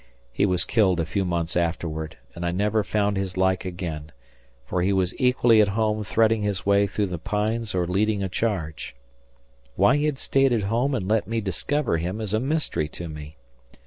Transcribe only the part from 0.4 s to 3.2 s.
was killed a few months afterward, and I never found